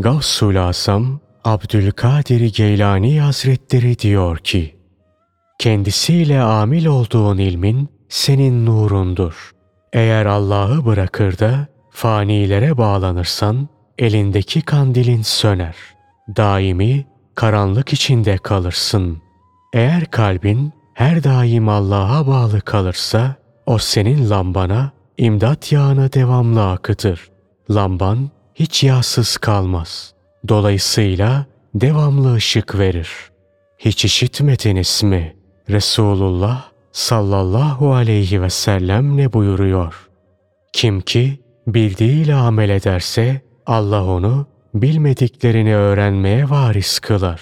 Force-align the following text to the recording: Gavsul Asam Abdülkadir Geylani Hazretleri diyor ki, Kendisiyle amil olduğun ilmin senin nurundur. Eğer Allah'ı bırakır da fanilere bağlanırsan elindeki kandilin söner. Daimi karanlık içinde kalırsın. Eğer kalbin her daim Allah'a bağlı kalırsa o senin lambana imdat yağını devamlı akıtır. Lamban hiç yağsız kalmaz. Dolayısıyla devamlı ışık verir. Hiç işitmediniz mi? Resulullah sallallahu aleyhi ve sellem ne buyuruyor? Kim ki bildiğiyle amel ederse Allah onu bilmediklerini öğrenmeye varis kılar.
Gavsul 0.00 0.56
Asam 0.56 1.20
Abdülkadir 1.44 2.54
Geylani 2.54 3.20
Hazretleri 3.20 3.98
diyor 3.98 4.38
ki, 4.38 4.76
Kendisiyle 5.58 6.40
amil 6.40 6.86
olduğun 6.86 7.38
ilmin 7.38 7.88
senin 8.08 8.66
nurundur. 8.66 9.50
Eğer 9.92 10.26
Allah'ı 10.26 10.86
bırakır 10.86 11.38
da 11.38 11.66
fanilere 11.90 12.78
bağlanırsan 12.78 13.68
elindeki 13.98 14.62
kandilin 14.62 15.22
söner. 15.22 15.76
Daimi 16.36 17.06
karanlık 17.34 17.92
içinde 17.92 18.36
kalırsın. 18.38 19.22
Eğer 19.72 20.06
kalbin 20.06 20.72
her 20.94 21.24
daim 21.24 21.68
Allah'a 21.68 22.26
bağlı 22.26 22.60
kalırsa 22.60 23.34
o 23.66 23.78
senin 23.78 24.30
lambana 24.30 24.92
imdat 25.18 25.72
yağını 25.72 26.12
devamlı 26.12 26.70
akıtır. 26.70 27.30
Lamban 27.70 28.30
hiç 28.54 28.84
yağsız 28.84 29.36
kalmaz. 29.36 30.14
Dolayısıyla 30.48 31.46
devamlı 31.74 32.34
ışık 32.34 32.78
verir. 32.78 33.10
Hiç 33.78 34.04
işitmediniz 34.04 35.02
mi? 35.02 35.36
Resulullah 35.70 36.64
sallallahu 36.92 37.94
aleyhi 37.94 38.42
ve 38.42 38.50
sellem 38.50 39.16
ne 39.16 39.32
buyuruyor? 39.32 40.08
Kim 40.72 41.00
ki 41.00 41.40
bildiğiyle 41.66 42.34
amel 42.34 42.70
ederse 42.70 43.40
Allah 43.66 44.04
onu 44.04 44.46
bilmediklerini 44.74 45.76
öğrenmeye 45.76 46.50
varis 46.50 46.98
kılar. 46.98 47.40